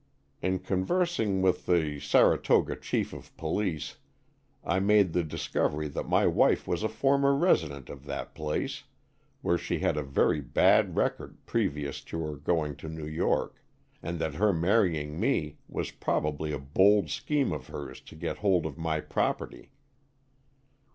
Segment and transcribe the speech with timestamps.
[0.41, 2.77] In conversing with the Sar 29 Stories from the Adirondack^.
[2.79, 3.97] atoga chief of police
[4.63, 8.33] I made the dis covery that my wife was a former resi dent of that
[8.33, 8.85] place,
[9.43, 13.63] where she had a very bad record previous to her going to New York,
[14.01, 18.65] and that her marrying me was probably a bold scheme of hers to get hold
[18.65, 19.69] of my property.